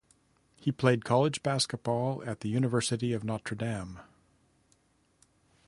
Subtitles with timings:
[0.59, 3.99] He played college basketball at the University of Notre Dame.